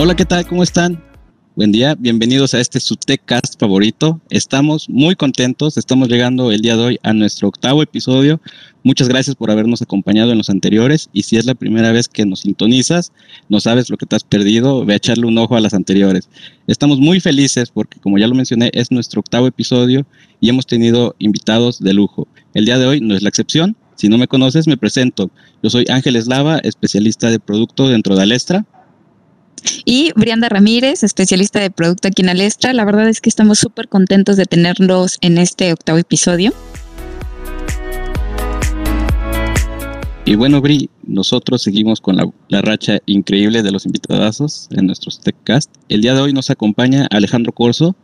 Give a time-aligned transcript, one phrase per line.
[0.00, 0.46] Hola, ¿qué tal?
[0.46, 1.02] ¿Cómo están?
[1.56, 2.94] Buen día, bienvenidos a este su
[3.58, 4.20] favorito.
[4.30, 8.40] Estamos muy contentos, estamos llegando el día de hoy a nuestro octavo episodio.
[8.84, 12.24] Muchas gracias por habernos acompañado en los anteriores y si es la primera vez que
[12.24, 13.10] nos sintonizas,
[13.48, 16.28] no sabes lo que te has perdido, ve a echarle un ojo a las anteriores.
[16.68, 20.06] Estamos muy felices porque como ya lo mencioné, es nuestro octavo episodio
[20.38, 22.28] y hemos tenido invitados de lujo.
[22.54, 23.76] El día de hoy no es la excepción.
[23.96, 25.32] Si no me conoces, me presento.
[25.60, 28.64] Yo soy Ángel Eslava, especialista de producto dentro de Alestra.
[29.84, 32.72] Y Brianda Ramírez, especialista de producto aquí en Alestra.
[32.72, 36.52] La verdad es que estamos súper contentos de tenerlos en este octavo episodio.
[40.28, 45.74] Y bueno, Bri, nosotros seguimos con la, racha increíble de los invitadazos en nuestros TechCast.
[45.88, 47.96] El día de hoy nos acompaña Alejandro Corso,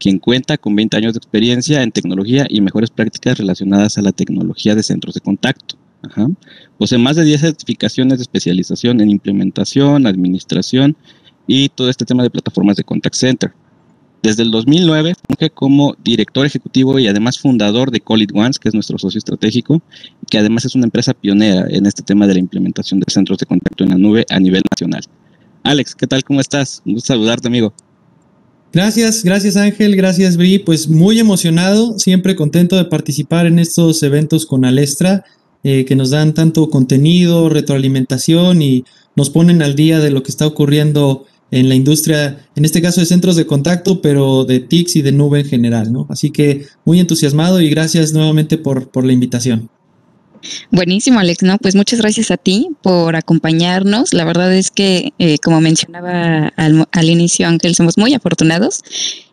[0.00, 4.10] quien cuenta con 20 años de experiencia en tecnología y mejores prácticas relacionadas a la
[4.10, 5.76] tecnología de centros de contacto.
[6.02, 6.28] Ajá.
[6.78, 10.96] Posee más de 10 certificaciones de especialización en implementación, administración
[11.46, 13.52] y todo este tema de plataformas de contact center.
[14.22, 18.68] Desde el 2009 funge como director ejecutivo y además fundador de Call It Once, que
[18.68, 19.80] es nuestro socio estratégico,
[20.28, 23.46] que además es una empresa pionera en este tema de la implementación de centros de
[23.46, 25.02] contacto en la nube a nivel nacional.
[25.62, 26.24] Alex, ¿qué tal?
[26.24, 26.82] ¿Cómo estás?
[26.84, 27.72] Un gusto saludarte, amigo.
[28.72, 30.58] Gracias, gracias Ángel, gracias Bri.
[30.58, 35.24] Pues muy emocionado, siempre contento de participar en estos eventos con Alestra
[35.64, 38.84] eh, que nos dan tanto contenido, retroalimentación y
[39.16, 43.00] nos ponen al día de lo que está ocurriendo en la industria, en este caso
[43.00, 46.06] de centros de contacto, pero de TICS y de nube en general, ¿no?
[46.10, 49.70] Así que muy entusiasmado y gracias nuevamente por, por la invitación.
[50.70, 51.58] Buenísimo, Alex, ¿no?
[51.58, 54.14] Pues muchas gracias a ti por acompañarnos.
[54.14, 58.82] La verdad es que, eh, como mencionaba al, al, inicio Ángel, somos muy afortunados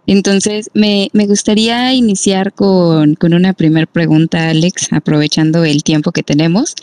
[0.07, 6.23] entonces, me, me gustaría iniciar con, con una primera pregunta, Alex, aprovechando el tiempo que
[6.23, 6.75] tenemos.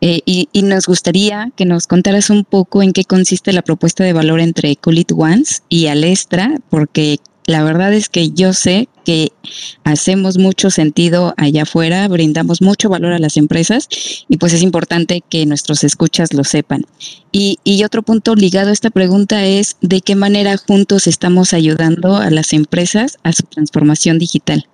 [0.00, 4.04] Eh, y, y, nos gustaría que nos contaras un poco en qué consiste la propuesta
[4.04, 9.32] de valor entre Colit Ones y Alestra, porque la verdad es que yo sé que
[9.82, 13.88] hacemos mucho sentido allá afuera, brindamos mucho valor a las empresas
[14.28, 16.84] y pues es importante que nuestros escuchas lo sepan.
[17.32, 22.28] Y, otro punto ligado a esta pregunta es de qué manera juntos estamos ayudando a
[22.30, 24.66] las empresas a su transformación digital.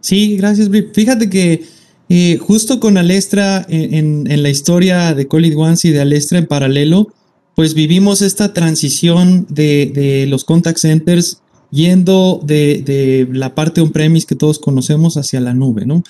[0.00, 1.64] Sí, gracias, Fíjate que
[2.08, 7.12] eh, justo con Alestra, en, la historia de Colid Ones y de Alestra en paralelo,
[7.56, 11.40] pues vivimos esta transición de, los contact centers
[11.72, 16.04] yendo de, la parte on-premise que todos conocemos hacia la nube, ¿no?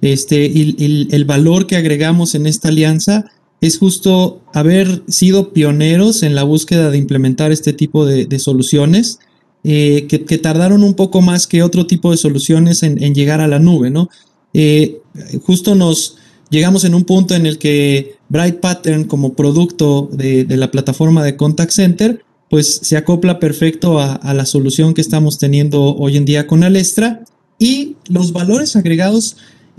[0.00, 3.26] Este, el valor que agregamos en esta alianza
[3.62, 9.20] es justo haber sido pioneros en la búsqueda de implementar este tipo de, soluciones,
[9.62, 13.60] eh, que, tardaron un poco más que otro tipo de soluciones en, llegar a la
[13.60, 14.08] nube, ¿no?
[14.52, 15.00] Eh,
[15.44, 16.16] justo nos,
[16.50, 21.36] llegamos en un punto en el que Bright Pattern como producto de, la plataforma de
[21.36, 26.46] Contact Center, pues se acopla perfecto a, la solución que estamos teniendo hoy en día
[26.46, 27.24] con Alestra
[27.58, 29.36] y los valores agregados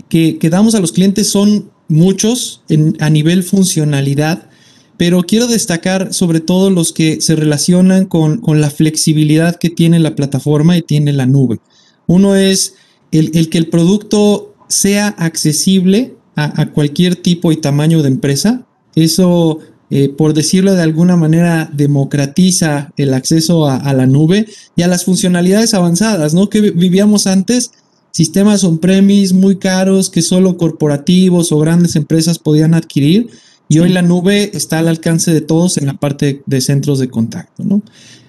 [0.08, 2.62] que, que damos a los clientes son muchos
[3.00, 4.48] a nivel funcionalidad,
[4.96, 10.14] pero quiero destacar sobre todo los que se relacionan con, la flexibilidad que tiene la
[10.14, 11.58] plataforma y tiene la nube.
[12.06, 12.74] Uno es
[13.10, 18.66] el que el producto sea accesible a, cualquier tipo y tamaño de empresa.
[18.94, 19.58] Eso,
[19.90, 24.46] eh, por decirlo de alguna manera, democratiza el acceso a, la nube
[24.76, 26.48] y a las funcionalidades avanzadas, ¿no?
[26.48, 27.72] Que vivíamos antes,
[28.10, 33.28] sistemas on-premise muy caros que solo corporativos o grandes empresas podían adquirir.
[33.68, 37.08] Y hoy la nube está al alcance de todos en la parte de centros de
[37.08, 37.64] contacto.
[37.64, 37.82] ¿no?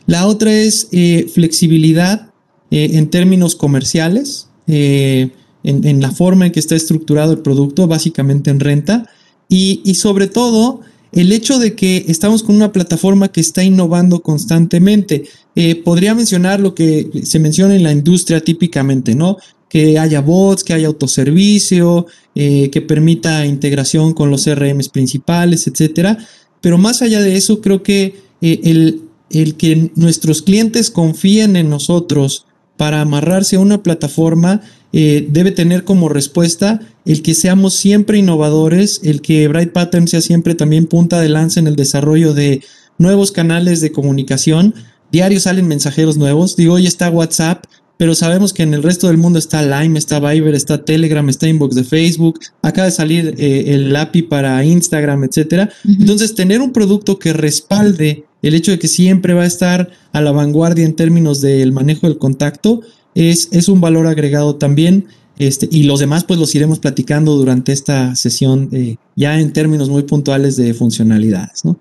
[0.06, 2.32] La otra es eh, flexibilidad
[2.72, 4.48] eh, en términos comerciales
[5.66, 9.10] en, la forma en que está estructurado el producto, básicamente en renta,
[9.50, 10.82] y, sobre todo
[11.12, 15.24] el hecho de que estamos con una plataforma que está innovando constantemente.
[15.56, 19.38] Eh, podría mencionar lo que se menciona en la industria típicamente, ¿no?
[19.70, 26.18] Que haya bots, que haya autoservicio, eh, que permita integración con los CRMs principales, etcétera.
[26.60, 31.70] Pero más allá de eso, creo que eh, el, el que nuestros clientes confíen en
[31.70, 32.46] nosotros
[32.78, 34.62] para amarrarse a una plataforma
[34.98, 40.22] eh, debe tener como respuesta el que seamos siempre innovadores, el que Bright Pattern sea
[40.22, 42.64] siempre también punta de lanza en el desarrollo de
[42.98, 44.74] nuevos canales de comunicación.
[45.12, 46.56] Diarios salen mensajeros nuevos.
[46.56, 47.66] Digo, hoy está WhatsApp,
[47.98, 51.50] pero sabemos que en el resto del mundo está Lime, está Viber, está Telegram, está
[51.50, 55.70] Inbox de Facebook, acaba de salir eh, el API para Instagram, etcétera.
[55.84, 60.22] Entonces, tener un producto que respalde el hecho de que siempre va a estar a
[60.22, 62.80] la vanguardia en términos del manejo del contacto,
[63.16, 65.08] es, un valor agregado también.
[65.38, 69.90] Este, y los demás, pues los iremos platicando durante esta sesión, eh, ya en términos
[69.90, 71.78] muy puntuales de funcionalidades, ¿no?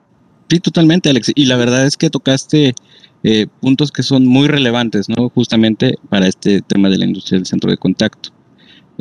[0.49, 1.33] Sí, totalmente, Alex.
[1.35, 2.75] Y la verdad es que tocaste
[3.23, 5.29] eh, puntos que son muy relevantes, ¿no?
[5.29, 8.31] Justamente para este tema de la industria del centro de contacto.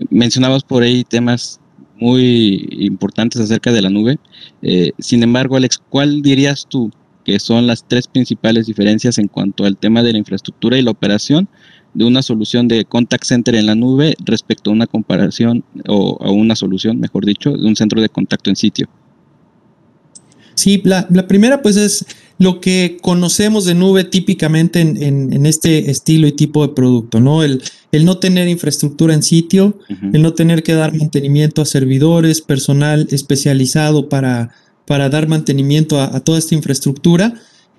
[0.10, 1.60] Mencionabas por ahí temas
[2.00, 4.18] muy importantes acerca de la nube.
[4.62, 6.92] Eh, sin embargo, Alex, ¿cuál dirías tú
[7.24, 10.92] que son las tres principales diferencias en cuanto al tema de la infraestructura y la
[10.92, 11.48] operación
[11.94, 16.31] de una solución de contact center en la nube respecto a una comparación o a
[16.31, 18.88] una solución, mejor dicho, de un centro de contacto en sitio?
[20.56, 22.06] Sí, la, primera pues es
[22.38, 27.44] lo que conocemos de nube típicamente en, este estilo y tipo de producto, ¿no?
[27.44, 27.62] El,
[27.92, 29.78] el no tener infraestructura en sitio,
[30.13, 34.51] el no tener que dar mantenimiento a servidores, personal especializado para,
[34.88, 37.36] para dar mantenimiento a, toda esta infraestructura,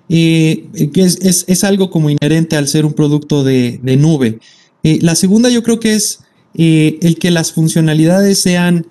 [0.09, 4.39] eh, que es, es, algo como inherente al ser un producto de, nube.
[4.83, 6.19] Eh, la segunda yo creo que es
[6.53, 8.87] eh, el que las funcionalidades sean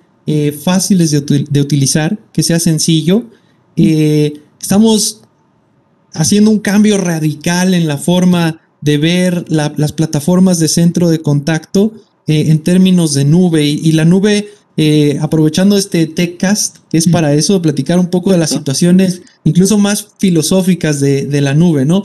[0.65, 1.21] fáciles de,
[1.51, 3.27] de, utilizar, que sea sencillo,
[3.77, 5.21] estamos
[6.15, 11.93] haciendo un cambio radical en la forma de ver las plataformas de centro de contacto
[12.27, 13.65] en términos de nube.
[13.65, 18.39] Y, la nube, eh, aprovechando este TechCast, que es para eso, platicar un poco de
[18.39, 22.03] las situaciones incluso más filosóficas de, la nube, ¿no?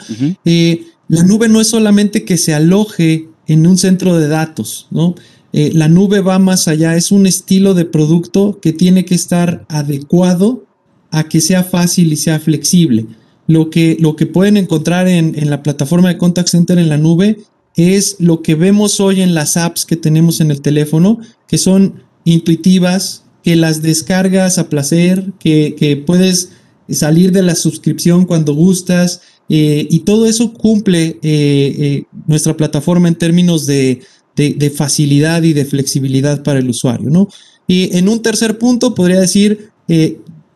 [1.07, 5.15] la nube no es solamente que se aloje en un centro de datos, ¿no?
[5.51, 10.65] la nube va más allá, es un estilo de producto que tiene que estar adecuado
[11.11, 13.07] a que sea fácil y sea flexible.
[13.47, 17.39] Lo que, lo que pueden encontrar en, la plataforma de Contact Center en la nube
[17.75, 22.03] es lo que vemos hoy en las apps que tenemos en el teléfono, que son
[22.25, 26.51] intuitivas, que las descargas a placer, que, puedes
[26.91, 33.07] salir de la suscripción cuando gustas, eh, y todo eso cumple eh, eh, nuestra plataforma
[33.07, 34.01] en términos de,
[34.35, 37.09] de, facilidad y de flexibilidad para el usuario.
[37.09, 37.27] ¿no?
[37.67, 39.71] Y en un tercer punto podría decir,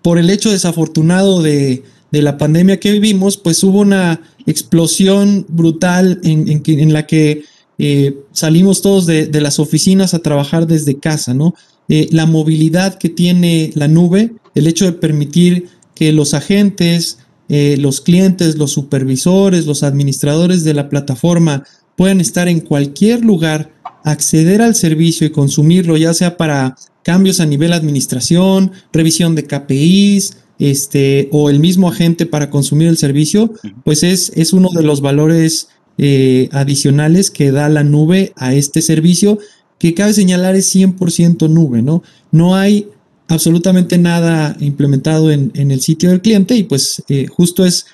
[0.03, 6.61] por el hecho desafortunado de, la pandemia que vivimos, pues hubo una explosión brutal en,
[6.63, 7.43] en, la que
[7.79, 11.55] eh, salimos todos de, las oficinas a trabajar desde casa, ¿no?
[11.89, 15.69] Eh, la movilidad que tiene la nube, el hecho de permitir
[16.03, 21.63] que los agentes, eh, los clientes, los supervisores, los administradores de la plataforma
[21.95, 23.71] puedan estar en cualquier lugar,
[24.03, 30.39] acceder al servicio y consumirlo, ya sea para cambios a nivel administración, revisión de KPIs,
[30.59, 33.53] este, o el mismo agente para consumir el servicio,
[33.85, 38.81] pues es, es uno de los valores eh, adicionales que da la nube a este
[38.81, 39.39] servicio,
[39.79, 42.03] que cabe señalar es 100% nube, ¿no?
[42.29, 42.89] No hay
[43.33, 47.85] absolutamente nada implementado en, el sitio del cliente y pues eh, justo es,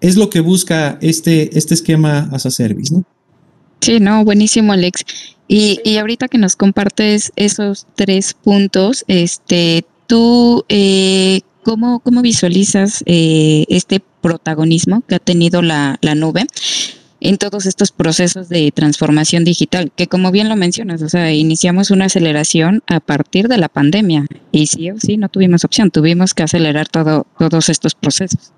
[0.00, 3.04] es lo que busca este, este esquema as a service, ¿no?
[3.80, 5.04] Sí, no, buenísimo, Alex.
[5.46, 13.02] Y, y ahorita que nos compartes esos tres puntos, este, tú, eh, ¿cómo, ¿cómo, visualizas
[13.06, 16.46] eh, este protagonismo que ha tenido la, la, nube
[17.20, 19.92] en todos estos procesos de transformación digital?
[19.94, 24.26] Que como bien lo mencionas, o sea, iniciamos una aceleración a partir de la pandemia
[24.52, 28.52] y sí o sí no tuvimos opción, tuvimos que acelerar todo, todos estos procesos.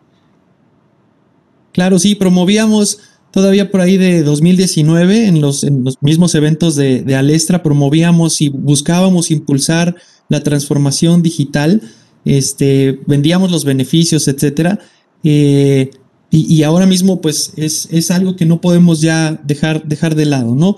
[1.73, 2.99] Claro, sí, promovíamos
[3.31, 8.41] todavía por ahí de 2019, en los, en los mismos eventos de, de, Alestra, promovíamos
[8.41, 9.95] y buscábamos impulsar
[10.29, 11.81] la transformación digital,
[12.25, 14.81] este, vendíamos los beneficios, etcétera.
[15.23, 15.91] Eh,
[16.33, 20.55] y, ahora mismo, pues, es, es, algo que no podemos ya dejar, dejar de lado,
[20.55, 20.77] ¿no?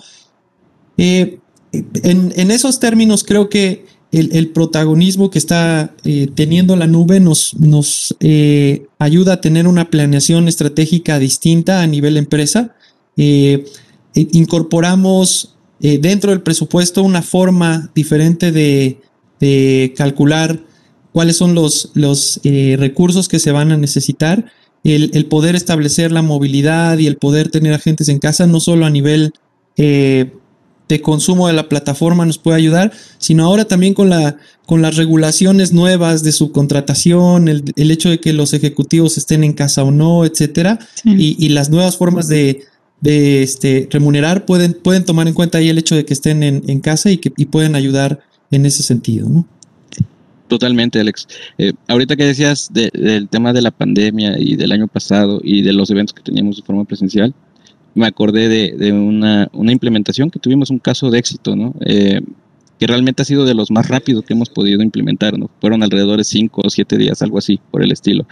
[0.96, 1.40] Eh,
[1.72, 7.54] en, en, esos términos, creo que el, protagonismo que está eh, teniendo la nube nos,
[7.58, 12.76] nos eh, ayuda a tener una planeación estratégica distinta a nivel empresa.
[13.16, 13.64] Eh,
[14.14, 19.00] incorporamos dentro del presupuesto una forma diferente de,
[19.96, 20.60] calcular
[21.12, 24.52] cuáles son los, los recursos que se van a necesitar.
[24.84, 28.84] El, el, poder establecer la movilidad y el poder tener agentes en casa, no solo
[28.84, 29.32] a nivel
[30.92, 34.36] de consumo de la plataforma nos puede ayudar, sino ahora también con, la,
[34.66, 39.54] con las regulaciones nuevas de subcontratación, el, el hecho de que los ejecutivos estén en
[39.54, 42.64] casa o no, etcétera, y, las nuevas formas de,
[43.00, 46.80] de este, remunerar pueden, pueden tomar en cuenta ahí el hecho de que estén en,
[46.80, 48.20] casa y que pueden ayudar
[48.50, 49.46] en ese sentido, ¿no?
[50.52, 51.26] Totalmente, Alex.
[51.56, 55.72] Eh, ahorita que decías del tema de la pandemia y del año pasado y de
[55.72, 57.32] los eventos que teníamos de forma presencial,
[57.94, 61.74] me acordé de, una, implementación que tuvimos un caso de éxito, ¿no?
[61.86, 62.20] Eh,
[62.78, 65.48] que realmente ha sido de los más rápidos que hemos podido implementar, ¿no?
[65.58, 68.26] Fueron alrededor de cinco o siete días, algo así, por el estilo.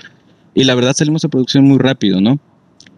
[0.52, 2.38] Y la verdad salimos a producción muy rápido, ¿no?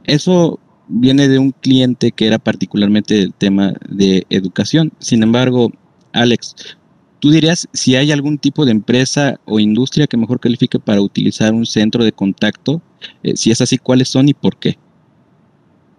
[0.02, 4.92] Eso viene de un cliente que era particularmente el tema de educación.
[4.98, 5.70] Sin embargo,
[6.12, 6.76] Alex,
[7.22, 11.54] ¿Tú dirías si hay algún tipo de empresa o industria que mejor califique para utilizar
[11.54, 12.82] un centro de contacto?
[13.22, 14.76] Eh, si es así, ¿cuáles son y por qué?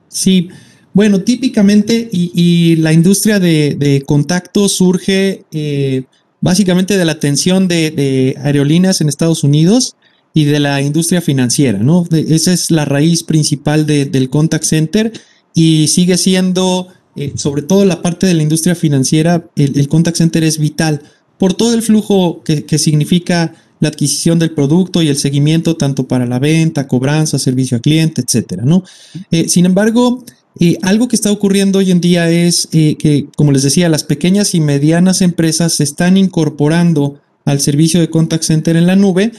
[0.10, 0.50] Sí,
[0.92, 6.04] bueno, típicamente y, la industria de, contacto surge eh,
[6.42, 9.96] básicamente de la atención de, aerolíneas en Estados Unidos
[10.34, 12.06] y de la industria financiera, ¿no?
[12.12, 15.14] esa es la raíz principal del contact center
[15.54, 20.44] y sigue siendo, eh, sobre todo la parte de la industria financiera, el, contact center
[20.44, 21.02] es vital
[21.38, 26.26] por todo el flujo que, significa la adquisición del producto y el seguimiento tanto para
[26.26, 28.84] la venta, cobranza, servicio al cliente, etcétera, ¿no?
[29.30, 30.24] Eh, sin embargo,
[30.60, 34.56] eh, algo que está ocurriendo hoy en día es que, como les decía, las pequeñas
[34.56, 39.34] y medianas empresas se están incorporando al servicio de contact center en la nube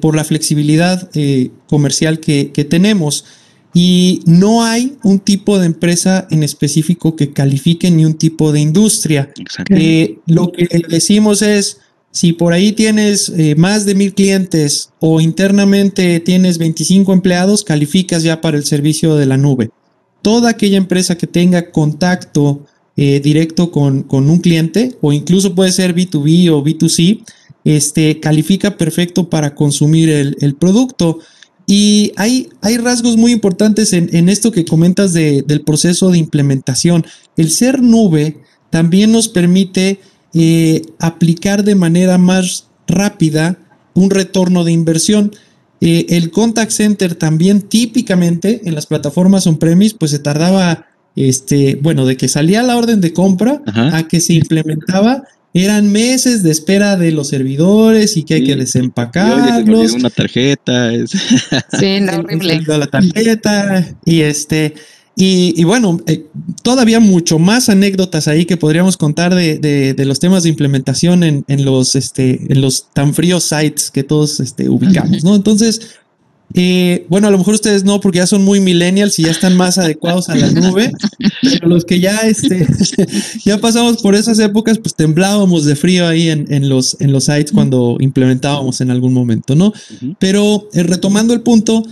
[0.00, 1.10] por la flexibilidad
[1.68, 3.24] comercial que, que tenemos.
[3.74, 8.60] Y no hay un tipo de empresa en específico que califique ni un tipo de
[8.60, 9.32] industria.
[9.70, 11.78] Eh, lo que decimos es,
[12.10, 18.22] si por ahí tienes eh, más de mil clientes o internamente tienes 25 empleados, calificas
[18.22, 19.70] ya para el servicio de la nube.
[20.20, 25.72] Toda aquella empresa que tenga contacto eh, directo con, con, un cliente o incluso puede
[25.72, 27.24] ser B2B o B2C,
[27.64, 31.20] este, califica perfecto para consumir el, el producto.
[31.66, 37.04] Y hay, hay rasgos muy importantes en, esto que comentas del proceso de implementación.
[37.36, 38.38] El ser nube
[38.70, 40.00] también nos permite
[40.34, 43.58] eh, aplicar de manera más rápida
[43.94, 45.32] un retorno de inversión.
[45.80, 52.06] Eh, el contact center también típicamente en las plataformas on-premise pues se tardaba, este, bueno,
[52.06, 56.96] de que salía la orden de compra a que se implementaba eran meses de espera
[56.96, 59.92] de los servidores y que hay que desempacarlos.
[59.92, 60.92] una tarjeta.
[61.78, 62.62] Sí, no, horrible.
[62.66, 64.74] La tarjeta y este.
[65.14, 66.26] Y, bueno, eh,
[66.62, 71.44] todavía mucho más anécdotas ahí que podríamos contar de, de, los temas de implementación en,
[71.48, 75.36] en, los, este, en los tan fríos sites que todos este, ubicamos, ¿no?
[75.36, 75.82] Entonces,
[76.54, 79.56] eh, bueno, a lo mejor ustedes no, porque ya son muy millennials y ya están
[79.56, 80.90] más adecuados a la nube,
[81.42, 82.66] pero los que ya, este,
[83.44, 87.52] ya pasamos por esas épocas, pues temblábamos de frío ahí en, los, en los sites
[87.52, 89.72] cuando implementábamos en algún momento, ¿no?
[90.18, 91.84] Pero eh, retomando el punto,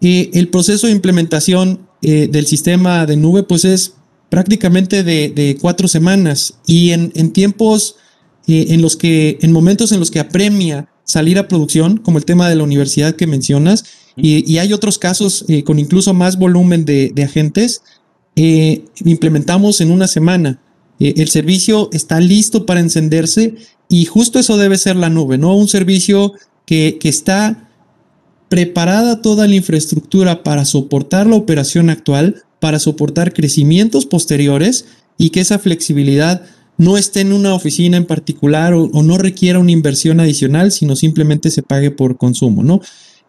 [0.00, 3.94] eh, el proceso de implementación del sistema de nube, pues es
[4.28, 7.94] prácticamente de, cuatro semanas y en, en tiempos
[8.48, 12.48] en los que, en momentos en los que apremia salir a producción, como el tema
[12.48, 13.84] de la universidad que mencionas,
[14.16, 17.82] y, hay otros casos eh, con incluso más volumen de, agentes.
[18.36, 20.60] Eh, implementamos en una semana.
[21.00, 23.54] Eh, el servicio está listo para encenderse
[23.88, 25.56] y justo eso debe ser la nube, ¿no?
[25.56, 26.34] Un servicio
[26.66, 27.70] que, que está
[28.48, 34.84] preparada toda la infraestructura para soportar la operación actual, para soportar crecimientos posteriores
[35.16, 36.42] y que esa flexibilidad
[36.78, 41.50] no esté en una oficina en particular o, no requiera una inversión adicional, sino simplemente
[41.50, 42.80] se pague por consumo, ¿no?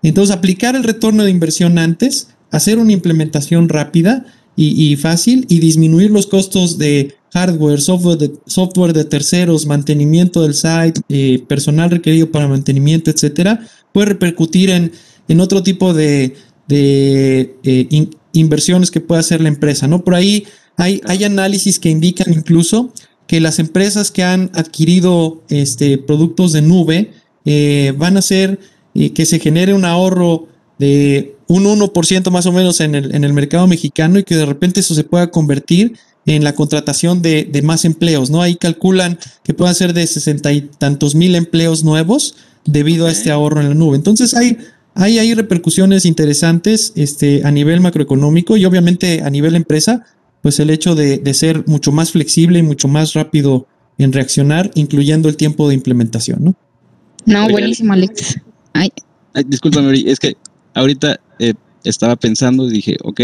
[0.01, 6.11] Entonces, aplicar el retorno de inversión antes, hacer una implementación rápida y, fácil y disminuir
[6.11, 12.29] los costos de hardware, software de, software de terceros, mantenimiento del site, eh, personal requerido
[12.31, 14.91] para mantenimiento, etcétera, puede repercutir en,
[15.27, 16.35] en otro tipo de,
[16.69, 19.87] eh, inversiones que puede hacer la empresa.
[19.87, 20.03] ¿no?
[20.03, 20.45] Por ahí
[20.77, 22.93] hay, hay análisis que indican incluso
[23.33, 27.13] que las empresas que han adquirido este, productos de nube
[27.45, 28.59] eh, van a ser
[28.93, 30.47] y que se genere un ahorro
[30.77, 34.45] de un 1% más o menos en el, en el mercado mexicano y que de
[34.45, 35.97] repente eso se pueda convertir
[36.27, 38.43] en la contratación de, más empleos, ¿no?
[38.43, 42.35] Ahí calculan que puedan ser de sesenta y tantos mil empleos nuevos
[42.65, 43.95] debido a este ahorro en la nube.
[43.95, 44.59] Entonces hay,
[44.93, 50.05] hay, hay repercusiones interesantes este, a nivel macroeconómico y obviamente a nivel empresa,
[50.43, 53.65] pues el hecho de, de ser mucho más flexible y mucho más rápido
[53.97, 56.55] en reaccionar, incluyendo el tiempo de implementación, ¿no?
[57.25, 58.39] No, buenísimo, Alex.
[58.73, 58.91] Ay.
[59.45, 60.35] discúlpame, es que
[60.73, 61.53] ahorita eh,
[61.85, 63.21] estaba pensando y dije, ok,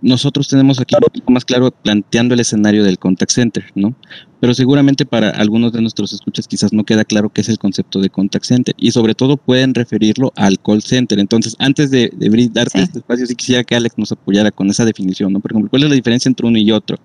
[0.00, 3.94] nosotros tenemos aquí un poco más claro planteando el escenario del contact center, ¿no?
[4.40, 8.00] Pero seguramente para algunos de nuestros escuchas quizás no queda claro qué es el concepto
[8.00, 11.18] de contact center y sobre todo pueden referirlo al call center.
[11.18, 14.84] Entonces, antes de, de darte este espacio, sí quisiera que Alex nos apoyara con esa
[14.84, 15.40] definición, ¿no?
[15.40, 16.98] Por ejemplo, ¿cuál es la diferencia entre uno y otro?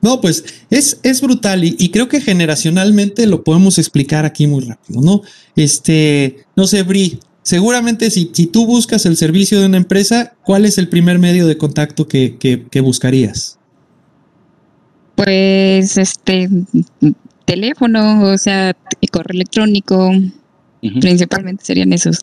[0.00, 5.00] No, pues es, es brutal y, creo que generacionalmente lo podemos explicar aquí muy rápido,
[5.00, 5.22] ¿no?
[5.56, 10.66] Este, no sé, Bri, seguramente si, si tú buscas el servicio de una empresa, ¿cuál
[10.66, 13.58] es el primer medio de contacto que, que, buscarías?
[15.14, 16.50] Pues este
[17.46, 18.76] teléfono, o sea,
[19.10, 20.10] correo electrónico,
[21.00, 22.18] principalmente serían esos.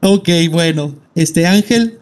[0.00, 1.98] Ok, bueno, este Ángel,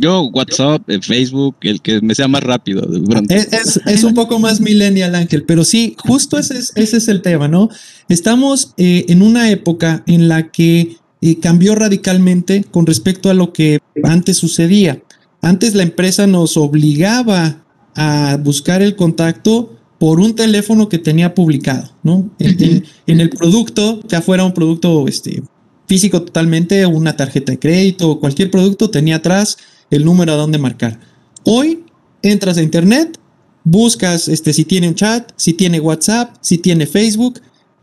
[0.00, 2.82] Yo, WhatsApp, Facebook, el que me sea más rápido.
[3.28, 7.46] Es, un poco más millennial, Ángel, pero sí, justo ese es, ese es el tema,
[7.46, 7.68] ¿no?
[8.08, 13.52] Estamos eh, en una época en la que eh, cambió radicalmente con respecto a lo
[13.52, 15.02] que antes sucedía.
[15.40, 21.90] Antes la empresa nos obligaba a buscar el contacto por un teléfono que tenía publicado,
[22.04, 22.30] ¿no?
[22.38, 25.42] En, el producto, ya fuera un producto este,
[25.86, 29.56] físico totalmente, una tarjeta de crédito o cualquier producto, tenía atrás
[29.90, 31.00] el número a donde marcar.
[31.44, 31.84] Hoy
[32.22, 33.18] entras a internet,
[33.64, 37.40] buscas este, si tiene un chat, si tiene WhatsApp, si tiene Facebook.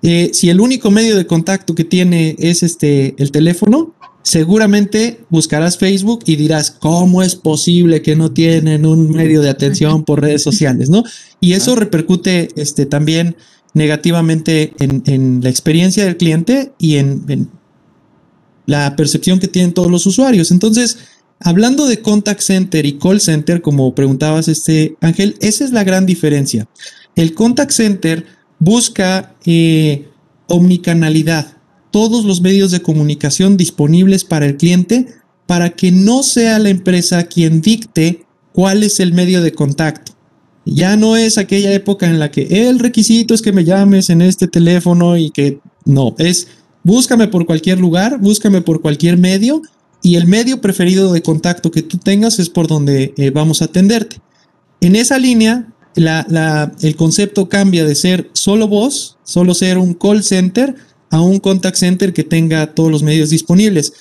[0.08, 5.80] Eh, si el único medio de contacto que tiene es este, el teléfono, seguramente buscarás
[5.80, 10.44] Facebook y dirás, ¿cómo es posible que no tienen un medio de atención por redes
[10.44, 10.92] sociales?
[10.92, 11.04] ¿no?
[11.40, 13.36] Y eso repercute este, también
[13.74, 17.50] negativamente en, la experiencia del cliente y en,
[18.68, 20.52] la percepción que tienen todos los usuarios.
[20.52, 21.00] Entonces,
[21.40, 26.06] hablando de contact center y call center, como preguntabas, este Ángel, esa es la gran
[26.06, 26.68] diferencia.
[27.16, 28.26] El contact center
[28.60, 30.08] busca eh,
[30.48, 31.58] omnicanalidad
[31.92, 35.08] todos los medios de comunicación disponibles para el cliente
[35.46, 40.14] para que no sea la empresa quien dicte cuál es el medio de contacto.
[40.66, 44.22] Ya no es aquella época en la que el requisito es que me llames en
[44.22, 46.48] este teléfono y que no, es
[46.84, 49.62] búscame por cualquier lugar, búscame por cualquier medio
[50.02, 53.66] y el medio preferido de contacto que tú tengas es por donde eh, vamos a
[53.66, 54.18] atenderte.
[54.82, 60.76] En esa línea, el concepto cambia de ser solo voz, solo ser un call center,
[61.10, 63.94] a un contact center que tenga todos los medios disponibles.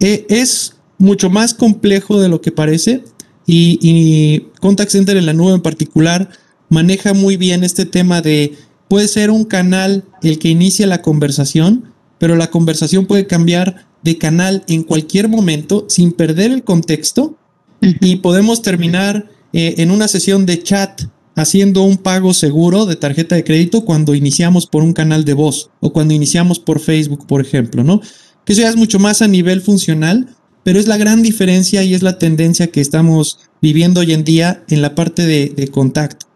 [0.00, 3.04] E, es mucho más complejo de lo que parece
[3.46, 6.30] y, contact center en la nube en particular
[6.68, 8.54] maneja muy bien este tema de
[8.88, 14.18] puede ser un canal el que inicia la conversación, pero la conversación puede cambiar de
[14.18, 17.36] canal en cualquier momento sin perder el contexto
[17.80, 21.02] y podemos terminar eh, en una sesión de chat
[21.36, 25.70] haciendo un pago seguro de tarjeta de crédito cuando iniciamos por un canal de voz
[25.80, 28.00] o cuando iniciamos por Facebook, por ejemplo, ¿no?
[28.44, 30.28] Que eso ya es mucho más a nivel funcional,
[30.62, 34.62] pero es la gran diferencia y es la tendencia que estamos viviendo hoy en día
[34.68, 36.26] en la parte de, contacto.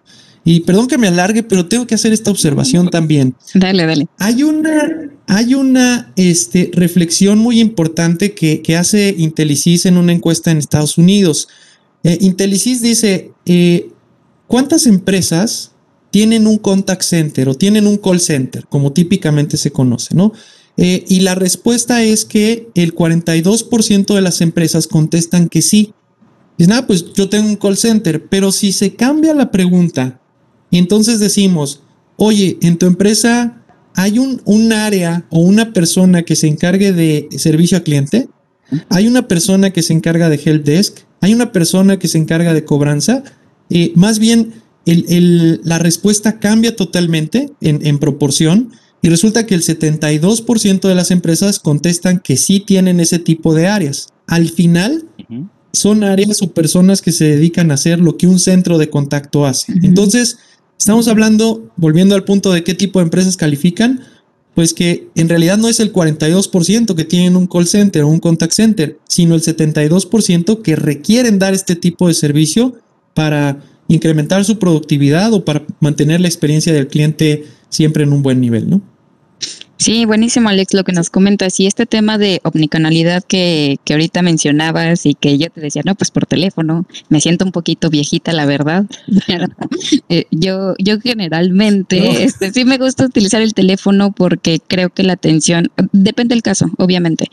[0.44, 3.34] Y perdón que me alargue, pero tengo que hacer esta observación también.
[3.54, 4.06] Dale, dale.
[4.18, 10.50] Hay una, hay una este, reflexión muy importante que, que hace Intelicis en una encuesta
[10.50, 11.48] en Estados Unidos.
[12.04, 12.18] Eh,
[12.80, 13.90] dice, eh,
[14.48, 15.72] ¿Cuántas empresas
[16.10, 20.32] tienen un contact center o tienen un call center, como típicamente se conoce, ¿no?
[20.78, 25.92] Eh, y la respuesta es que el 42% de las empresas contestan que sí.
[26.56, 30.20] Dicen, ah, pues yo tengo un call center, pero si se cambia la pregunta,
[30.70, 31.82] entonces decimos,
[32.16, 33.62] oye, en tu empresa
[33.94, 38.28] hay un, un área o una persona que se encargue de servicio a cliente,
[38.88, 42.54] hay una persona que se encarga de help desk, hay una persona que se encarga
[42.54, 43.24] de cobranza,
[43.70, 44.52] eh, más bien
[44.84, 52.20] la respuesta cambia totalmente en, proporción y resulta que el 72% de las empresas contestan
[52.20, 54.08] que sí tienen ese tipo de áreas.
[54.26, 55.04] Al final,
[55.72, 59.44] son áreas o personas que se dedican a hacer lo que un centro de contacto
[59.44, 59.72] hace.
[59.82, 60.38] Entonces,
[60.78, 64.00] estamos hablando, volviendo al punto de qué tipo de empresas califican,
[64.54, 68.18] pues que en realidad no es el 42% que tienen un call center o un
[68.18, 72.74] contact center, sino el 72% que requieren dar este tipo de servicio
[73.18, 73.56] para
[73.88, 78.70] incrementar su productividad o para mantener la experiencia del cliente siempre en un buen nivel,
[78.70, 78.80] ¿no?
[79.76, 84.22] Sí, buenísimo Alex lo que nos comentas y este tema de omnicanalidad que, que ahorita
[84.22, 88.32] mencionabas y que yo te decía, no, pues por teléfono, me siento un poquito viejita
[88.32, 88.84] la verdad.
[90.10, 95.14] Eh, yo, yo generalmente este, sí me gusta utilizar el teléfono porque creo que la
[95.14, 97.28] atención, depende del caso, obviamente,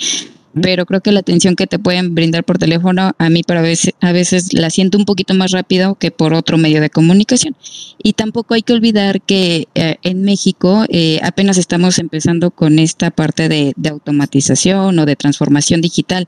[0.62, 3.94] pero creo que la atención que te pueden brindar por teléfono a mí para veces,
[4.00, 7.56] a veces la siento un poquito más rápido que por otro medio de comunicación.
[8.02, 13.12] Y tampoco hay que olvidar que eh, en México eh, apenas estamos empezando con esta
[13.12, 16.28] parte de, de automatización o de transformación digital.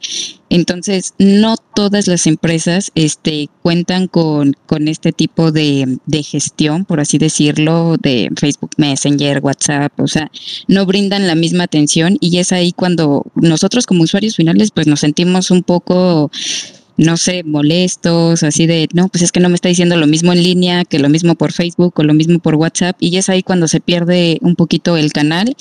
[0.50, 7.02] Entonces, no todas las empresas este, cuentan con, con este tipo de, de, gestión, por
[7.02, 10.32] así decirlo, de Facebook Messenger, WhatsApp, o sea,
[10.68, 15.00] no brindan la misma atención y es ahí cuando nosotros como usuarios finales pues nos
[15.00, 16.32] sentimos un poco
[16.98, 20.34] no sé, molestos, así de, no, pues es que no me está diciendo lo mismo
[20.34, 23.44] en línea que lo mismo por Facebook o lo mismo por WhatsApp, y es ahí
[23.44, 25.56] cuando se pierde un poquito el canal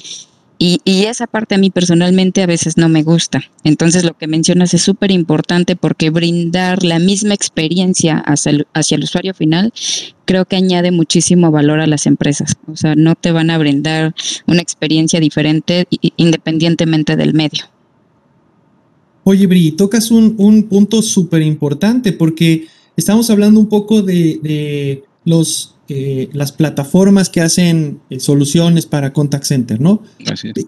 [0.58, 3.42] y, esa parte a mí personalmente a veces no me gusta.
[3.62, 8.96] Entonces lo que mencionas es súper importante porque brindar la misma experiencia hacia el, hacia
[8.96, 9.72] el, usuario final
[10.24, 12.54] creo que añade muchísimo valor a las empresas.
[12.66, 14.14] O sea, no te van a brindar
[14.46, 17.64] una experiencia diferente independientemente del medio.
[19.28, 20.36] Oye, Bri, tocas un,
[20.70, 27.98] punto súper importante porque estamos hablando un poco de, los, eh, las plataformas que hacen
[28.08, 30.00] eh, soluciones para contact center, ¿no?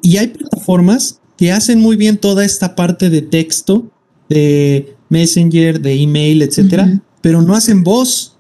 [0.03, 3.93] Y hay plataformas que hacen muy bien toda esta parte de texto,
[4.29, 8.35] de Messenger, de email, etcétera, pero no hacen voz.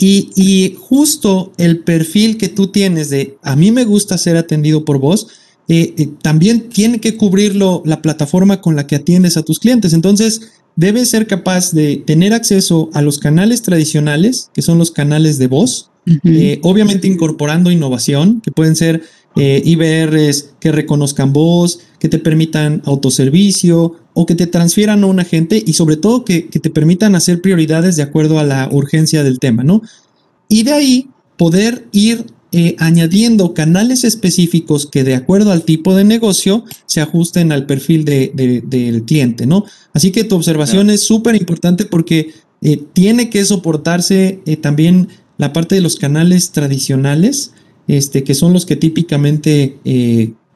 [0.00, 4.84] Y, y, justo el perfil que tú tienes de a mí me gusta ser atendido
[4.84, 5.28] por voz,
[5.72, 9.92] eh, eh, también tiene que cubrirlo la plataforma con la que atiendes a tus clientes.
[9.92, 15.38] Entonces, debes ser capaz de tener acceso a los canales tradicionales, que son los canales
[15.38, 15.92] de voz,
[16.24, 19.04] eh, obviamente incorporando innovación, que pueden ser
[19.36, 25.62] IBRs que reconozcan voz, que te permitan autoservicio o que te transfieran a un agente
[25.64, 29.38] y sobre todo que, que te permitan hacer prioridades de acuerdo a la urgencia del
[29.38, 29.82] tema, ¿no?
[30.48, 36.02] Y de ahí poder ir eh, añadiendo canales específicos que de acuerdo al tipo de
[36.02, 39.64] negocio se ajusten al perfil del cliente, ¿no?
[39.92, 45.52] Así que tu observación es súper importante porque eh, tiene que soportarse eh, también la
[45.52, 47.52] parte de los canales tradicionales,
[47.86, 49.76] este, que son los que típicamente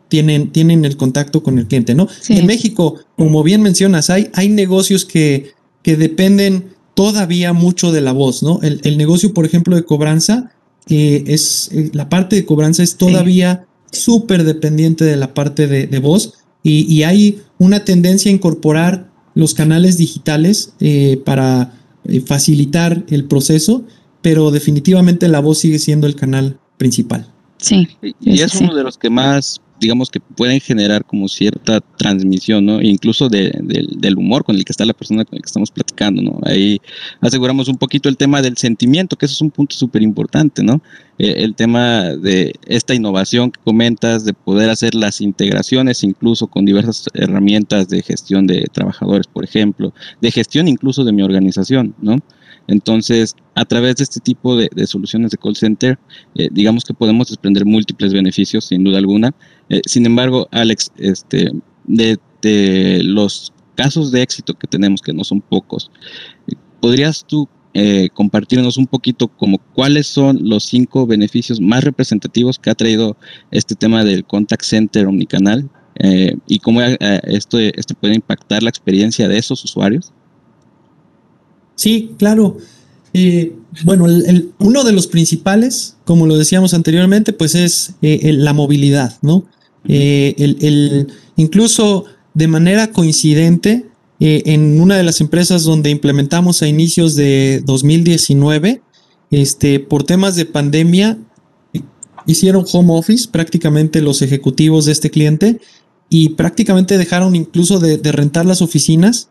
[0.09, 2.09] tienen, tienen el contacto con el cliente, ¿no?
[2.29, 5.53] En México, como bien mencionas, hay, hay negocios que,
[5.83, 8.59] que dependen todavía mucho de la voz, ¿no?
[8.63, 10.51] El, el negocio, por ejemplo, de cobranza,
[10.89, 16.35] es eh, la parte de cobranza es todavía súper dependiente de la parte de, voz
[16.63, 23.85] y, hay una tendencia a incorporar los canales digitales eh, para eh, facilitar el proceso,
[24.23, 27.31] pero definitivamente la voz sigue siendo el canal principal.
[27.59, 27.89] Sí.
[28.21, 32.81] Y es uno de los que más digamos que pueden generar como cierta transmisión, ¿no?
[32.81, 36.39] Incluso del humor con el que está la persona con la que estamos platicando, ¿no?
[36.45, 36.81] Ahí
[37.21, 40.81] aseguramos un poquito el tema del sentimiento, que eso es un punto súper importante, ¿no?
[41.19, 46.65] Eh, el tema de esta innovación que comentas, de poder hacer las integraciones incluso con
[46.65, 52.19] diversas herramientas de gestión de trabajadores, por ejemplo, de gestión incluso de mi organización, ¿no?
[52.67, 55.99] Entonces, a través de este tipo de, soluciones de call center,
[56.35, 59.35] eh, digamos que podemos desprender múltiples beneficios, sin duda alguna.
[59.69, 61.51] Eh, sin embargo, Alex, este,
[61.87, 62.19] de,
[63.03, 65.91] los casos de éxito que tenemos, que no son pocos,
[66.81, 72.71] ¿podrías tú eh, compartirnos un poquito como cuáles son los cinco beneficios más representativos que
[72.71, 73.17] ha traído
[73.51, 75.69] este tema del contact center omnicanal
[76.47, 80.13] y cómo esto, esto puede impactar la experiencia de esos usuarios?
[81.75, 82.59] Sí, claro.
[83.13, 83.53] Eh,
[83.85, 84.07] bueno,
[84.59, 89.45] uno de los principales, como lo decíamos anteriormente, pues es eh, la movilidad, ¿no?
[89.87, 93.87] Eh, el, incluso de manera coincidente,
[94.21, 98.81] en una de las empresas donde implementamos a inicios de 2019,
[99.31, 101.19] este, por temas de pandemia,
[102.25, 105.61] hicieron home office prácticamente los ejecutivos de este cliente
[106.09, 109.29] y prácticamente dejaron incluso de rentar las oficinas,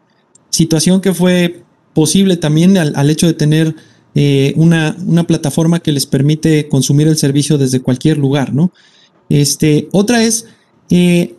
[0.52, 1.63] situación que fue
[1.94, 3.76] posible también al, hecho de tener
[4.16, 8.72] eh, una, una, plataforma que les permite consumir el servicio desde cualquier lugar, ¿no?
[9.30, 10.46] Este, otra es,
[10.90, 11.36] eh,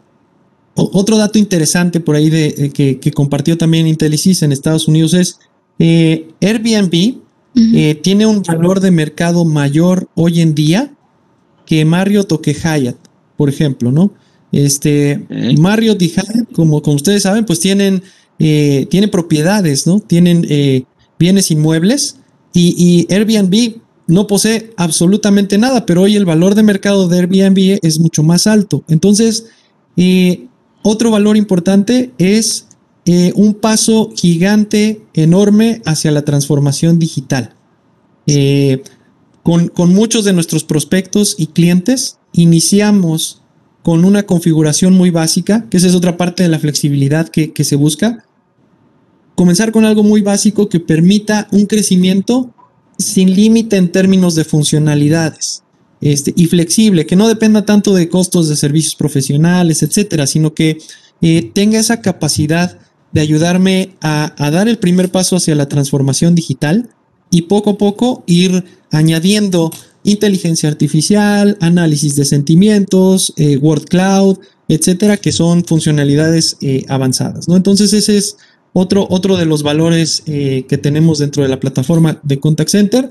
[0.75, 5.39] otro dato interesante por ahí de, que, compartió también Intelisys en Estados Unidos es
[5.79, 7.21] eh, Airbnb
[8.03, 10.93] tiene un valor de mercado mayor hoy en día
[11.67, 12.97] que Marriott o que Hyatt,
[13.37, 14.13] por ejemplo, ¿no?
[14.51, 15.25] Este,
[15.59, 18.03] Marriott y Hyatt, como, como ustedes saben, pues tienen
[18.39, 20.01] eh, tiene propiedades, ¿no?
[20.01, 20.85] Tienen eh,
[21.19, 22.17] bienes inmuebles
[22.53, 27.99] y, Airbnb no posee absolutamente nada, pero hoy el valor de mercado de Airbnb es
[27.99, 28.85] mucho más alto.
[28.89, 29.47] Entonces,
[29.97, 30.47] eh,
[30.83, 32.67] otro valor importante es
[33.35, 37.55] un paso gigante, enorme hacia la transformación digital.
[39.45, 43.43] Con, muchos de nuestros prospectos y clientes, iniciamos
[43.85, 47.77] con una configuración muy básica, que esa es otra parte de la flexibilidad que, se
[47.77, 48.25] busca.
[49.35, 52.51] Comenzar con algo muy básico que permita un crecimiento
[52.97, 55.65] sin límite en términos de funcionalidades
[56.01, 60.79] este, y flexible, que no dependa tanto de costos de servicios profesionales, etcétera, sino que
[61.21, 62.79] eh, tenga esa capacidad
[63.13, 66.89] de ayudarme a, dar el primer paso hacia la transformación digital
[67.29, 69.71] y poco a poco ir añadiendo
[70.05, 74.39] inteligencia artificial, análisis de sentimientos, eh, Word Cloud,
[74.69, 77.49] etcétera, que son funcionalidades eh, avanzadas.
[77.49, 77.57] ¿no?
[77.57, 78.37] Entonces, ese es
[78.73, 83.11] otro, otro de los valores eh, que tenemos dentro de la plataforma de Contact Center.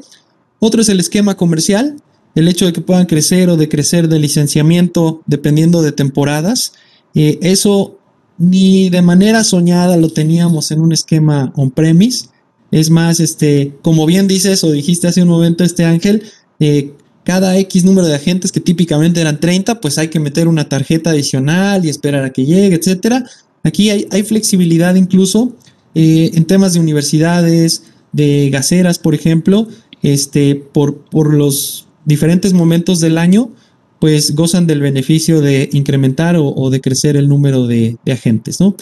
[0.59, 1.97] Otro es el esquema comercial,
[2.35, 6.73] el hecho de que puedan crecer o decrecer de licenciamiento dependiendo de temporadas.
[7.13, 7.99] eso
[8.37, 12.27] ni de manera soñada lo teníamos en un esquema on-premise.
[12.71, 16.23] Es más, este, como bien dices o dijiste hace un momento, este Ángel,
[17.23, 21.11] cada X número de agentes que típicamente eran 30, pues hay que meter una tarjeta
[21.11, 23.23] adicional y esperar a que llegue, etcétera.
[23.63, 25.55] Aquí hay, hay flexibilidad incluso
[25.95, 29.67] eh, en temas de universidades, de gaseras, por ejemplo,
[30.01, 33.51] este, por, por los diferentes momentos del año,
[33.99, 38.75] pues gozan del beneficio de incrementar o, de crecer el número de, agentes, ¿no?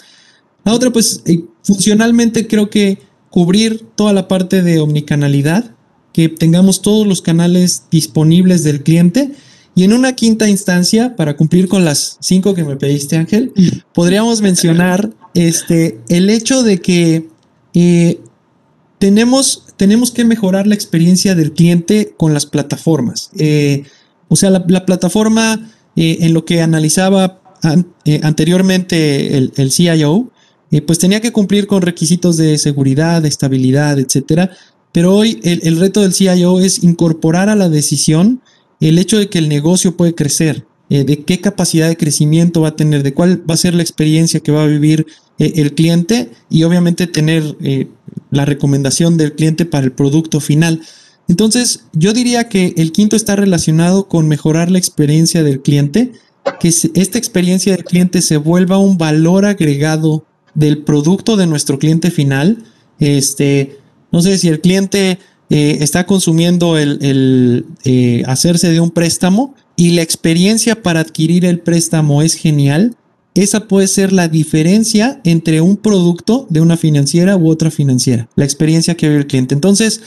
[0.64, 2.98] La otra, pues eh, funcionalmente creo que
[3.30, 5.76] cubrir toda la parte de omnicanalidad,
[6.12, 9.32] que tengamos todos los canales disponibles del cliente.
[9.74, 13.52] Y en una quinta instancia, para cumplir con las cinco que me pediste, Ángel,
[13.94, 17.28] podríamos mencionar este, el hecho de que
[17.74, 18.20] eh,
[18.98, 23.30] tenemos, tenemos que mejorar la experiencia del cliente con las plataformas.
[23.38, 23.84] Eh,
[24.28, 27.40] o sea, la, plataforma eh, en lo que analizaba
[28.22, 30.30] anteriormente el, el CIO,
[30.86, 34.50] pues tenía que cumplir con requisitos de seguridad, de estabilidad, etcétera.
[34.92, 38.42] Pero hoy el, reto del CIO es incorporar a la decisión
[38.80, 42.68] el hecho de que el negocio puede crecer, eh, de qué capacidad de crecimiento va
[42.68, 45.06] a tener, de cuál va a ser la experiencia que va a vivir
[45.38, 47.88] eh, el cliente y obviamente tener eh,
[48.30, 50.82] la recomendación del cliente para el producto final.
[51.26, 56.12] Entonces, yo diría que el quinto está relacionado con mejorar la experiencia del cliente,
[56.60, 62.10] que esta experiencia del cliente se vuelva un valor agregado del producto de nuestro cliente
[62.10, 62.64] final.
[62.98, 63.78] Este,
[64.12, 65.18] no sé si el cliente
[65.50, 71.58] eh, está consumiendo el, eh, hacerse de un préstamo y la experiencia para adquirir el
[71.58, 72.94] préstamo es genial.
[73.34, 78.44] Esa puede ser la diferencia entre un producto de una financiera u otra financiera, la
[78.44, 79.54] experiencia que vive el cliente.
[79.54, 80.02] Entonces,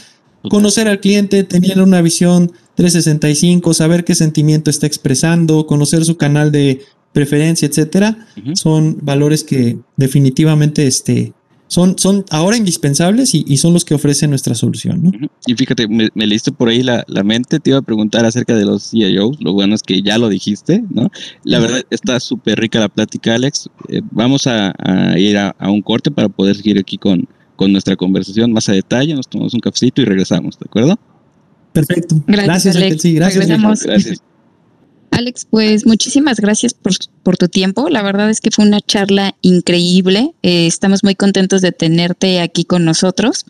[0.50, 6.52] conocer al cliente, tener una visión 365, saber qué sentimiento está expresando, conocer su canal
[6.52, 6.82] de
[7.14, 11.34] preferencia, etcétera, son valores que definitivamente este,
[11.68, 15.04] son, son ahora indispensables y, son los que ofrece nuestra solución.
[15.04, 15.12] ¿no?
[15.46, 18.92] Y fíjate, me, leíste por ahí la, mente, te iba a preguntar acerca de los
[18.92, 21.10] CIOs, lo bueno es que ya lo dijiste, ¿no?
[21.44, 23.70] La verdad está súper rica la plática, Alex.
[23.90, 24.74] Eh, vamos a,
[25.18, 29.16] ir a, un corte para poder seguir aquí con, con nuestra conversación más a detalle,
[29.16, 31.00] nos tomamos un cafecito y regresamos, ¿de acuerdo?
[31.74, 32.16] Perfecto.
[32.28, 33.02] Gracias, Alex.
[33.02, 33.48] Sí, gracias.
[33.48, 34.22] Gracias.
[35.12, 37.90] Alex, pues muchísimas gracias por, tu tiempo.
[37.90, 40.34] La verdad es que fue una charla increíble.
[40.44, 43.46] Eh, estamos muy contentos de tenerte aquí con nosotros.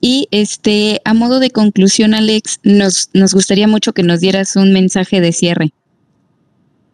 [0.00, 4.72] Y este, a modo de conclusión, Alex, nos, nos gustaría mucho que nos dieras un
[4.72, 5.72] mensaje de cierre.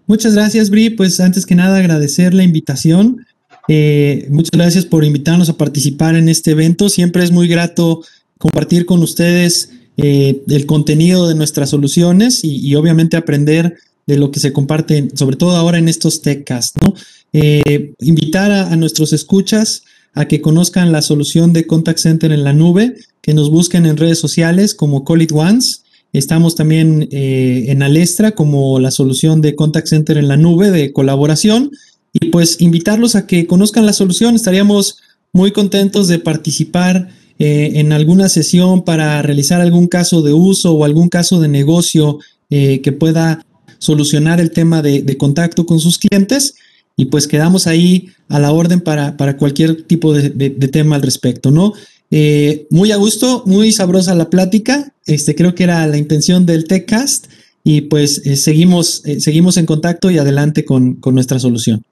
[0.06, 0.90] Muchas gracias, Bri.
[0.90, 3.26] Pues antes que nada, agradecer la invitación.
[3.68, 6.88] Eh, muchas gracias por invitarnos a participar en este evento.
[6.88, 8.02] Siempre es muy grato
[8.38, 14.40] compartir con ustedes eh, el contenido de nuestras soluciones y obviamente aprender de lo que
[14.40, 16.94] se comparte, sobre todo ahora en estos TechCast, ¿no?
[17.32, 22.52] Eh, invitar a, nuestros escuchas a que conozcan la solución de Contact Center en la
[22.52, 25.78] nube, que nos busquen en redes sociales como Call It Once.
[26.12, 30.92] Estamos también eh, en Alestra como la solución de Contact Center en la nube de
[30.92, 31.72] colaboración.
[32.12, 34.36] Y pues invitarlos a que conozcan la solución.
[34.36, 34.98] Estaríamos
[35.32, 37.08] muy contentos de participar
[37.40, 42.20] eh, en alguna sesión para realizar algún caso de uso o algún caso de negocio
[42.50, 43.44] que pueda
[43.78, 46.54] solucionar el tema de, contacto con sus clientes
[46.96, 51.50] y pues quedamos ahí a la orden para, para cualquier tipo de, tema al respecto,
[51.50, 51.72] ¿no?
[52.10, 56.64] Eh, muy a gusto, muy sabrosa la plática, este creo que era la intención del
[56.64, 57.26] TechCast
[57.64, 61.82] y pues eh, seguimos, eh, seguimos en contacto y adelante con, con nuestra solución.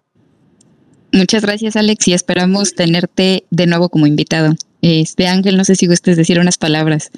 [1.12, 4.54] Muchas gracias Alex y esperamos tenerte de nuevo como invitado.
[4.80, 7.10] Este Ángel, no sé si gustes decir unas palabras.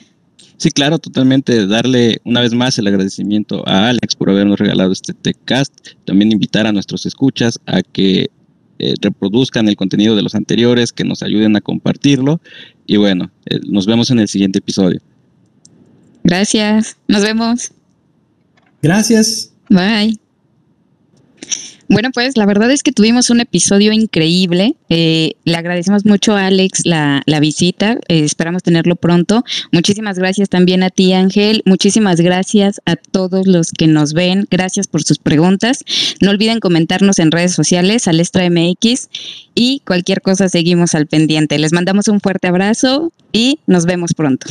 [0.57, 1.67] Sí, claro, totalmente.
[1.67, 5.73] Darle una vez más el agradecimiento a Alex por habernos regalado este TechCast.
[6.05, 8.31] También invitar a nuestros escuchas a que
[8.79, 12.41] eh, reproduzcan el contenido de los anteriores, que nos ayuden a compartirlo.
[12.87, 15.01] Y bueno, eh, nos vemos en el siguiente episodio.
[16.23, 16.97] Gracias.
[17.09, 17.73] Nos vemos.
[18.83, 19.53] Gracias.
[19.69, 20.24] Bye.
[21.89, 24.75] Bueno, pues la verdad es que tuvimos un episodio increíble.
[24.89, 27.99] Eh, le agradecemos mucho a Alex la, visita.
[28.09, 29.45] Eh, esperamos tenerlo pronto.
[29.73, 31.63] Muchísimas gracias también a ti, Ángel.
[31.67, 34.47] Muchísimas gracias a todos los que nos ven.
[34.51, 35.85] Gracias por sus preguntas.
[36.21, 39.09] No olviden comentarnos en redes sociales, Alestra MX,
[39.55, 41.59] y cualquier cosa seguimos al pendiente.
[41.59, 44.47] Les mandamos un fuerte abrazo y nos vemos pronto.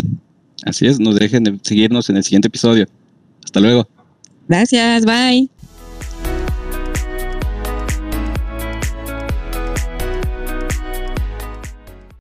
[0.66, 2.88] Así es, nos dejen de seguirnos en el siguiente episodio.
[3.44, 3.88] Hasta luego.
[4.48, 5.53] Gracias, bye.